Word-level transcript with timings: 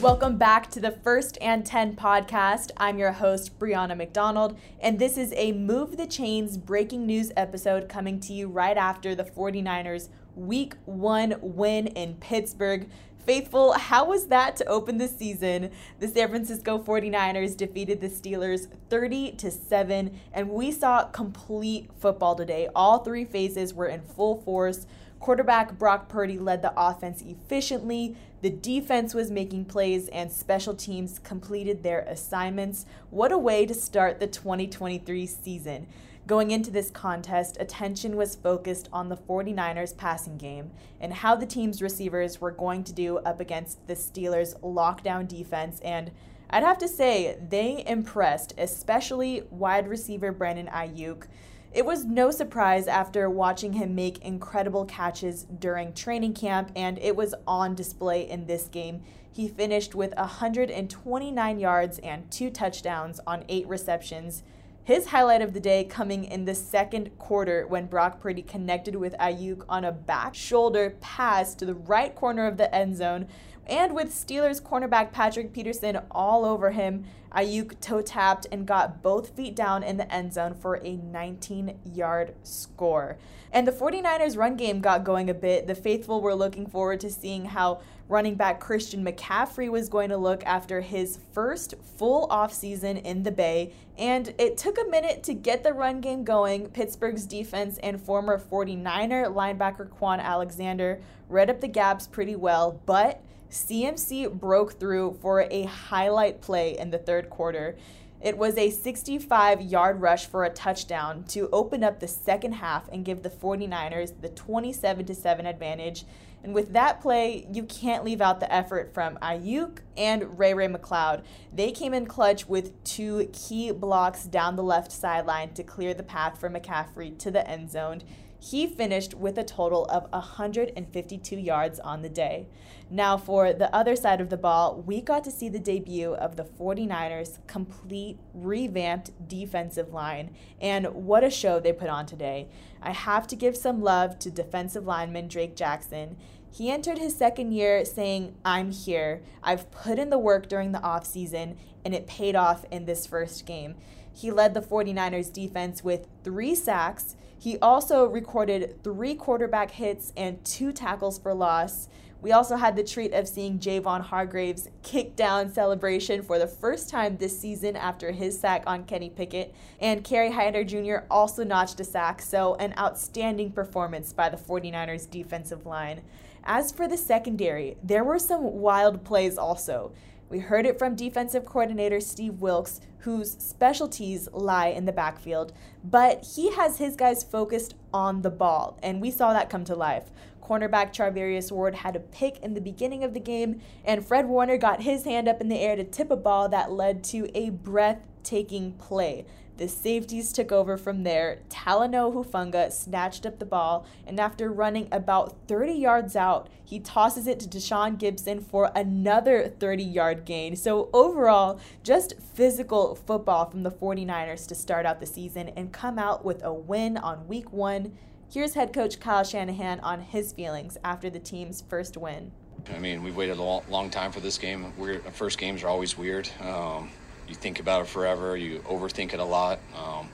Welcome 0.00 0.38
back 0.38 0.70
to 0.70 0.80
the 0.80 0.92
First 0.92 1.36
and 1.42 1.64
10 1.66 1.94
podcast. 1.94 2.70
I'm 2.78 2.98
your 2.98 3.12
host, 3.12 3.58
Brianna 3.58 3.94
McDonald, 3.94 4.58
and 4.80 4.98
this 4.98 5.18
is 5.18 5.30
a 5.36 5.52
Move 5.52 5.98
the 5.98 6.06
Chains 6.06 6.56
breaking 6.56 7.04
news 7.04 7.30
episode 7.36 7.86
coming 7.86 8.18
to 8.20 8.32
you 8.32 8.48
right 8.48 8.78
after 8.78 9.14
the 9.14 9.24
49ers 9.24 10.08
week 10.34 10.72
one 10.86 11.34
win 11.42 11.88
in 11.88 12.14
Pittsburgh. 12.14 12.88
Faithful, 13.26 13.74
how 13.74 14.06
was 14.06 14.28
that 14.28 14.56
to 14.56 14.64
open 14.64 14.96
the 14.96 15.06
season? 15.06 15.70
The 15.98 16.08
San 16.08 16.30
Francisco 16.30 16.78
49ers 16.78 17.54
defeated 17.54 18.00
the 18.00 18.08
Steelers 18.08 18.68
30 18.88 19.32
to 19.32 19.50
7, 19.50 20.18
and 20.32 20.48
we 20.48 20.72
saw 20.72 21.04
complete 21.04 21.90
football 21.98 22.34
today. 22.34 22.70
All 22.74 23.00
three 23.00 23.26
phases 23.26 23.74
were 23.74 23.88
in 23.88 24.00
full 24.00 24.40
force. 24.40 24.86
Quarterback 25.20 25.78
Brock 25.78 26.08
Purdy 26.08 26.38
led 26.38 26.62
the 26.62 26.72
offense 26.74 27.20
efficiently. 27.20 28.16
The 28.40 28.48
defense 28.48 29.12
was 29.12 29.30
making 29.30 29.66
plays 29.66 30.08
and 30.08 30.32
special 30.32 30.74
teams 30.74 31.18
completed 31.18 31.82
their 31.82 32.00
assignments. 32.00 32.86
What 33.10 33.30
a 33.30 33.36
way 33.36 33.66
to 33.66 33.74
start 33.74 34.18
the 34.18 34.26
2023 34.26 35.26
season. 35.26 35.86
Going 36.26 36.50
into 36.50 36.70
this 36.70 36.90
contest, 36.90 37.58
attention 37.60 38.16
was 38.16 38.34
focused 38.34 38.88
on 38.94 39.10
the 39.10 39.16
49ers 39.16 39.94
passing 39.94 40.38
game 40.38 40.70
and 40.98 41.12
how 41.12 41.36
the 41.36 41.46
team's 41.46 41.82
receivers 41.82 42.40
were 42.40 42.50
going 42.50 42.82
to 42.84 42.92
do 42.92 43.18
up 43.18 43.40
against 43.40 43.86
the 43.88 43.94
Steelers' 43.94 44.58
lockdown 44.60 45.28
defense. 45.28 45.80
And 45.80 46.12
I'd 46.48 46.62
have 46.62 46.78
to 46.78 46.88
say, 46.88 47.36
they 47.46 47.84
impressed, 47.86 48.54
especially 48.56 49.42
wide 49.50 49.86
receiver 49.86 50.32
Brandon 50.32 50.68
Aiyuk. 50.68 51.24
It 51.72 51.86
was 51.86 52.04
no 52.04 52.32
surprise 52.32 52.88
after 52.88 53.30
watching 53.30 53.74
him 53.74 53.94
make 53.94 54.24
incredible 54.24 54.84
catches 54.86 55.44
during 55.44 55.92
training 55.92 56.34
camp, 56.34 56.72
and 56.74 56.98
it 56.98 57.14
was 57.14 57.32
on 57.46 57.76
display 57.76 58.28
in 58.28 58.46
this 58.46 58.66
game. 58.66 59.02
He 59.30 59.46
finished 59.46 59.94
with 59.94 60.12
129 60.16 61.60
yards 61.60 62.00
and 62.00 62.28
two 62.28 62.50
touchdowns 62.50 63.20
on 63.24 63.44
eight 63.48 63.68
receptions. 63.68 64.42
His 64.82 65.06
highlight 65.06 65.42
of 65.42 65.52
the 65.52 65.60
day 65.60 65.84
coming 65.84 66.24
in 66.24 66.44
the 66.44 66.56
second 66.56 67.16
quarter 67.18 67.64
when 67.68 67.86
Brock 67.86 68.20
Purdy 68.20 68.42
connected 68.42 68.96
with 68.96 69.14
Aiyuk 69.18 69.64
on 69.68 69.84
a 69.84 69.92
back 69.92 70.34
shoulder 70.34 70.96
pass 71.00 71.54
to 71.54 71.64
the 71.64 71.74
right 71.74 72.12
corner 72.12 72.48
of 72.48 72.56
the 72.56 72.74
end 72.74 72.96
zone 72.96 73.28
and 73.66 73.94
with 73.94 74.12
Steelers 74.12 74.62
cornerback 74.62 75.12
Patrick 75.12 75.52
Peterson 75.52 76.00
all 76.10 76.44
over 76.44 76.72
him, 76.72 77.04
Aiyuk 77.32 77.78
toe 77.80 78.02
tapped 78.02 78.46
and 78.50 78.66
got 78.66 79.02
both 79.02 79.36
feet 79.36 79.54
down 79.54 79.82
in 79.82 79.96
the 79.96 80.12
end 80.12 80.32
zone 80.32 80.54
for 80.54 80.80
a 80.84 80.96
19 80.96 81.78
yard 81.84 82.34
score. 82.42 83.18
And 83.52 83.66
the 83.66 83.72
49ers 83.72 84.36
run 84.36 84.56
game 84.56 84.80
got 84.80 85.04
going 85.04 85.30
a 85.30 85.34
bit. 85.34 85.66
The 85.66 85.74
faithful 85.74 86.20
were 86.20 86.34
looking 86.34 86.66
forward 86.66 87.00
to 87.00 87.10
seeing 87.10 87.44
how 87.44 87.80
running 88.08 88.34
back 88.34 88.58
Christian 88.58 89.04
McCaffrey 89.04 89.70
was 89.70 89.88
going 89.88 90.08
to 90.08 90.16
look 90.16 90.44
after 90.44 90.80
his 90.80 91.20
first 91.32 91.74
full 91.96 92.26
offseason 92.28 93.02
in 93.02 93.22
the 93.22 93.30
Bay. 93.30 93.72
And 93.96 94.34
it 94.38 94.56
took 94.56 94.78
a 94.78 94.90
minute 94.90 95.22
to 95.24 95.34
get 95.34 95.62
the 95.62 95.72
run 95.72 96.00
game 96.00 96.24
going. 96.24 96.68
Pittsburgh's 96.68 97.26
defense 97.26 97.78
and 97.78 98.00
former 98.00 98.38
49er 98.38 99.32
linebacker 99.32 99.88
Kwon 99.88 100.20
Alexander 100.20 101.00
read 101.28 101.50
up 101.50 101.60
the 101.60 101.68
gaps 101.68 102.08
pretty 102.08 102.34
well, 102.34 102.80
but 102.86 103.22
CMC 103.50 104.32
broke 104.32 104.78
through 104.78 105.18
for 105.20 105.42
a 105.50 105.64
highlight 105.64 106.40
play 106.40 106.78
in 106.78 106.90
the 106.90 106.98
third 106.98 107.28
quarter. 107.28 107.76
It 108.20 108.38
was 108.38 108.56
a 108.56 108.70
65 108.70 109.62
yard 109.62 110.00
rush 110.00 110.26
for 110.26 110.44
a 110.44 110.50
touchdown 110.50 111.24
to 111.28 111.48
open 111.50 111.82
up 111.82 111.98
the 111.98 112.08
second 112.08 112.52
half 112.52 112.88
and 112.92 113.04
give 113.04 113.22
the 113.22 113.30
49ers 113.30 114.12
the 114.20 114.28
27 114.28 115.14
7 115.14 115.46
advantage. 115.46 116.04
And 116.42 116.54
with 116.54 116.72
that 116.72 117.00
play, 117.00 117.46
you 117.52 117.64
can't 117.64 118.04
leave 118.04 118.20
out 118.20 118.40
the 118.40 118.52
effort 118.52 118.94
from 118.94 119.16
Aiyuk 119.18 119.78
and 119.96 120.38
Ray 120.38 120.54
Ray 120.54 120.68
McCloud. 120.68 121.22
They 121.52 121.70
came 121.70 121.92
in 121.92 122.06
clutch 122.06 122.48
with 122.48 122.82
two 122.82 123.28
key 123.32 123.70
blocks 123.72 124.24
down 124.24 124.56
the 124.56 124.62
left 124.62 124.90
sideline 124.90 125.52
to 125.54 125.62
clear 125.62 125.92
the 125.92 126.02
path 126.02 126.40
for 126.40 126.48
McCaffrey 126.48 127.18
to 127.18 127.30
the 127.30 127.46
end 127.48 127.70
zone. 127.70 128.02
He 128.42 128.66
finished 128.66 129.12
with 129.12 129.36
a 129.36 129.44
total 129.44 129.84
of 129.86 130.10
152 130.12 131.36
yards 131.36 131.78
on 131.78 132.00
the 132.00 132.08
day. 132.08 132.48
Now, 132.88 133.18
for 133.18 133.52
the 133.52 133.72
other 133.74 133.94
side 133.94 134.20
of 134.20 134.30
the 134.30 134.38
ball, 134.38 134.82
we 134.84 135.02
got 135.02 135.24
to 135.24 135.30
see 135.30 135.50
the 135.50 135.58
debut 135.58 136.14
of 136.14 136.36
the 136.36 136.44
49ers' 136.44 137.38
complete, 137.46 138.18
revamped 138.32 139.28
defensive 139.28 139.92
line, 139.92 140.34
and 140.58 140.86
what 140.86 141.22
a 141.22 141.30
show 141.30 141.60
they 141.60 141.72
put 141.74 141.90
on 141.90 142.06
today. 142.06 142.48
I 142.80 142.92
have 142.92 143.26
to 143.28 143.36
give 143.36 143.58
some 143.58 143.82
love 143.82 144.18
to 144.20 144.30
defensive 144.30 144.86
lineman 144.86 145.28
Drake 145.28 145.54
Jackson. 145.54 146.16
He 146.52 146.70
entered 146.70 146.98
his 146.98 147.16
second 147.16 147.52
year 147.52 147.84
saying, 147.84 148.34
I'm 148.44 148.72
here. 148.72 149.22
I've 149.42 149.70
put 149.70 149.98
in 149.98 150.10
the 150.10 150.18
work 150.18 150.48
during 150.48 150.72
the 150.72 150.80
offseason, 150.80 151.56
and 151.84 151.94
it 151.94 152.06
paid 152.06 152.34
off 152.34 152.64
in 152.70 152.86
this 152.86 153.06
first 153.06 153.46
game. 153.46 153.76
He 154.12 154.30
led 154.30 154.54
the 154.54 154.60
49ers 154.60 155.32
defense 155.32 155.84
with 155.84 156.08
three 156.24 156.54
sacks. 156.54 157.16
He 157.38 157.58
also 157.60 158.04
recorded 158.04 158.82
three 158.82 159.14
quarterback 159.14 159.70
hits 159.70 160.12
and 160.16 160.44
two 160.44 160.72
tackles 160.72 161.18
for 161.18 161.32
loss. 161.32 161.88
We 162.20 162.32
also 162.32 162.56
had 162.56 162.76
the 162.76 162.84
treat 162.84 163.14
of 163.14 163.26
seeing 163.26 163.58
Javon 163.58 164.02
Hargrave's 164.02 164.68
kick 164.82 165.16
down 165.16 165.50
celebration 165.50 166.20
for 166.20 166.38
the 166.38 166.46
first 166.46 166.90
time 166.90 167.16
this 167.16 167.38
season 167.38 167.76
after 167.76 168.10
his 168.10 168.38
sack 168.38 168.64
on 168.66 168.84
Kenny 168.84 169.08
Pickett. 169.08 169.54
And 169.80 170.04
Kerry 170.04 170.30
Hyder 170.30 170.62
Jr. 170.62 171.06
also 171.10 171.44
notched 171.44 171.80
a 171.80 171.84
sack, 171.84 172.20
so 172.20 172.56
an 172.56 172.74
outstanding 172.76 173.52
performance 173.52 174.12
by 174.12 174.28
the 174.28 174.36
49ers 174.36 175.08
defensive 175.08 175.64
line. 175.64 176.02
As 176.44 176.72
for 176.72 176.88
the 176.88 176.96
secondary, 176.96 177.76
there 177.82 178.04
were 178.04 178.18
some 178.18 178.42
wild 178.42 179.04
plays 179.04 179.36
also. 179.36 179.92
We 180.28 180.38
heard 180.38 180.64
it 180.64 180.78
from 180.78 180.94
defensive 180.94 181.44
coordinator 181.44 182.00
Steve 182.00 182.40
Wilks, 182.40 182.80
whose 182.98 183.32
specialties 183.32 184.28
lie 184.32 184.68
in 184.68 184.84
the 184.84 184.92
backfield, 184.92 185.52
but 185.82 186.24
he 186.36 186.52
has 186.52 186.78
his 186.78 186.96
guys 186.96 187.24
focused 187.24 187.74
on 187.92 188.22
the 188.22 188.30
ball, 188.30 188.78
and 188.82 189.00
we 189.00 189.10
saw 189.10 189.32
that 189.32 189.50
come 189.50 189.64
to 189.64 189.74
life. 189.74 190.10
Cornerback 190.42 190.92
Charvarius 190.92 191.50
Ward 191.50 191.76
had 191.76 191.96
a 191.96 192.00
pick 192.00 192.38
in 192.38 192.54
the 192.54 192.60
beginning 192.60 193.04
of 193.04 193.14
the 193.14 193.20
game, 193.20 193.60
and 193.84 194.04
Fred 194.04 194.26
Warner 194.26 194.56
got 194.56 194.82
his 194.82 195.04
hand 195.04 195.28
up 195.28 195.40
in 195.40 195.48
the 195.48 195.60
air 195.60 195.76
to 195.76 195.84
tip 195.84 196.10
a 196.10 196.16
ball 196.16 196.48
that 196.48 196.72
led 196.72 197.04
to 197.04 197.28
a 197.36 197.50
breathtaking 197.50 198.72
play. 198.72 199.24
The 199.60 199.68
safeties 199.68 200.32
took 200.32 200.52
over 200.52 200.78
from 200.78 201.02
there. 201.02 201.40
Talanoa 201.50 202.14
Hufanga 202.14 202.72
snatched 202.72 203.26
up 203.26 203.38
the 203.38 203.44
ball, 203.44 203.84
and 204.06 204.18
after 204.18 204.50
running 204.50 204.88
about 204.90 205.36
30 205.48 205.74
yards 205.74 206.16
out, 206.16 206.48
he 206.64 206.80
tosses 206.80 207.26
it 207.26 207.38
to 207.40 207.46
Tashaun 207.46 207.98
Gipson 207.98 208.42
for 208.42 208.72
another 208.74 209.48
30 209.48 209.84
yard 209.84 210.24
gain. 210.24 210.56
So, 210.56 210.88
overall, 210.94 211.60
just 211.82 212.14
physical 212.18 212.94
football 212.94 213.50
from 213.50 213.62
the 213.62 213.70
49ers 213.70 214.48
to 214.48 214.54
start 214.54 214.86
out 214.86 214.98
the 214.98 215.04
season 215.04 215.50
and 215.50 215.70
come 215.70 215.98
out 215.98 216.24
with 216.24 216.42
a 216.42 216.54
win 216.54 216.96
on 216.96 217.28
week 217.28 217.52
one. 217.52 217.92
Here's 218.32 218.54
head 218.54 218.72
coach 218.72 218.98
Kyle 218.98 219.24
Shanahan 219.24 219.80
on 219.80 220.00
his 220.00 220.32
feelings 220.32 220.78
after 220.82 221.10
the 221.10 221.20
team's 221.20 221.60
first 221.68 221.98
win. 221.98 222.32
I 222.74 222.78
mean, 222.78 223.02
we've 223.02 223.14
waited 223.16 223.36
a 223.36 223.42
long, 223.42 223.90
time 223.90 224.10
for 224.10 224.20
this 224.20 224.38
game. 224.38 224.72
Weird, 224.78 225.04
first 225.12 225.36
games 225.36 225.62
are 225.62 225.68
always 225.68 225.98
weird. 225.98 226.30
Um, 226.40 226.90
you 227.30 227.36
think 227.36 227.60
about 227.60 227.82
it 227.82 227.86
forever. 227.86 228.36
You 228.36 228.58
overthink 228.60 229.14
it 229.14 229.20
a 229.20 229.24
lot. 229.24 229.60
Um, 229.76 230.08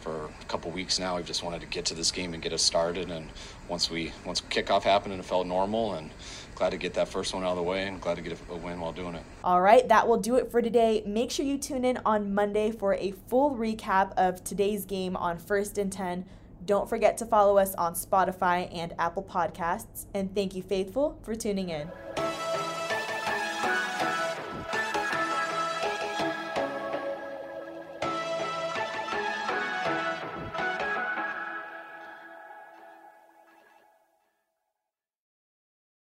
for 0.00 0.26
a 0.26 0.44
couple 0.46 0.70
weeks 0.72 0.98
now, 0.98 1.16
we've 1.16 1.26
just 1.26 1.44
wanted 1.44 1.60
to 1.60 1.66
get 1.66 1.84
to 1.86 1.94
this 1.94 2.10
game 2.10 2.34
and 2.34 2.42
get 2.42 2.52
us 2.52 2.62
started. 2.62 3.10
And 3.10 3.28
once 3.68 3.90
we 3.90 4.12
once 4.24 4.40
kickoff 4.40 4.82
happened, 4.82 5.12
and 5.12 5.22
it 5.22 5.26
felt 5.26 5.46
normal. 5.46 5.94
And 5.94 6.10
glad 6.54 6.70
to 6.70 6.76
get 6.76 6.94
that 6.94 7.08
first 7.08 7.34
one 7.34 7.44
out 7.44 7.50
of 7.50 7.56
the 7.56 7.62
way 7.62 7.86
and 7.86 8.00
glad 8.00 8.16
to 8.16 8.22
get 8.22 8.38
a, 8.50 8.56
win 8.56 8.80
while 8.80 8.92
doing 8.92 9.14
it. 9.14 9.22
All 9.44 9.60
right, 9.60 9.86
that 9.88 10.06
will 10.06 10.18
do 10.18 10.36
it 10.36 10.50
for 10.50 10.60
today. 10.60 11.02
Make 11.06 11.30
sure 11.30 11.46
you 11.46 11.58
tune 11.58 11.84
in 11.84 11.98
on 12.04 12.34
Monday 12.34 12.70
for 12.70 12.94
a 12.94 13.12
full 13.28 13.56
recap 13.56 14.12
of 14.16 14.42
today's 14.44 14.84
game 14.84 15.16
on 15.16 15.38
First 15.38 15.78
and 15.78 15.92
Ten. 15.92 16.24
Don't 16.64 16.88
forget 16.88 17.18
to 17.18 17.26
follow 17.26 17.58
us 17.58 17.74
on 17.74 17.94
Spotify 17.94 18.68
and 18.72 18.94
Apple 18.98 19.24
Podcasts. 19.24 20.06
And 20.14 20.32
thank 20.34 20.54
you, 20.54 20.62
Faithful, 20.62 21.18
for 21.22 21.34
tuning 21.34 21.70
in. 21.70 21.90